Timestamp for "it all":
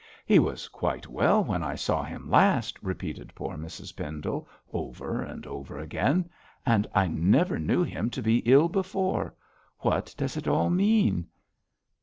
10.37-10.71